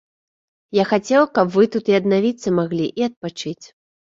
Я 0.77 0.85
хацеў, 0.91 1.27
каб 1.39 1.47
вы 1.57 1.67
тут 1.75 1.85
і 1.93 1.99
аднавіцца 2.01 2.57
маглі, 2.61 2.87
і 3.03 3.07
адпачыць. 3.11 3.65